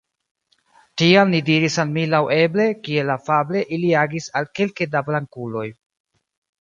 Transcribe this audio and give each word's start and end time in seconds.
Tiam 1.01 1.33
li 1.33 1.41
diris 1.49 1.75
al 1.83 1.91
mi 1.97 2.05
laŭeble, 2.13 2.67
kiel 2.87 3.13
afable 3.17 3.63
ili 3.79 3.95
agis 4.05 4.31
al 4.41 4.49
kelke 4.61 4.89
da 4.97 5.05
blankuloj. 5.11 5.67